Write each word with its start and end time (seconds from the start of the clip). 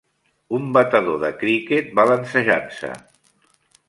Un 0.59 0.63
batedor 0.77 1.19
de 1.23 1.29
criquet 1.43 1.91
balancejant-se 1.99 2.91